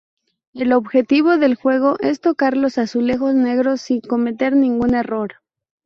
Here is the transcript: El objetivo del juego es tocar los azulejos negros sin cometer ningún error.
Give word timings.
El 0.55 0.73
objetivo 0.73 1.37
del 1.37 1.53
juego 1.53 1.97
es 1.99 2.21
tocar 2.21 2.57
los 2.57 2.79
azulejos 2.79 3.35
negros 3.35 3.81
sin 3.81 4.01
cometer 4.01 4.55
ningún 4.55 4.95
error. 4.95 5.35